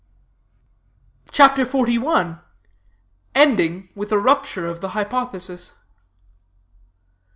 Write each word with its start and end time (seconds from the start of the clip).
'"CHAPTER 1.31 1.63
XLI. 1.63 2.37
ENDING 3.35 3.89
WITH 3.93 4.11
A 4.11 4.17
RUPTURE 4.17 4.65
OF 4.65 4.81
THE 4.81 4.89
HYPOTHESIS. 4.97 5.75